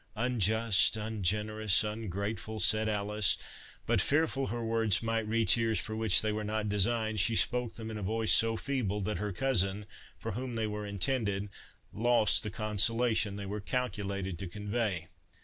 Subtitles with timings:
[0.15, 3.37] "Unjust—ungenerous—ungrateful!" said Alice;
[3.85, 7.75] but fearful her words might reach ears for which they were not designed, she spoke
[7.75, 9.85] them in a voice so feeble, that her cousin,
[10.17, 11.49] for whom they were intended,
[11.93, 15.07] lost the consolation they were calculated to convey.